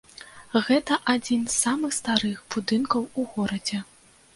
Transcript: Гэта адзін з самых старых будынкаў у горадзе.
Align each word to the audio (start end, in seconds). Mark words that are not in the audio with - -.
Гэта 0.69 0.97
адзін 1.13 1.45
з 1.49 1.55
самых 1.67 1.95
старых 2.01 2.37
будынкаў 2.57 3.01
у 3.19 3.31
горадзе. 3.37 3.89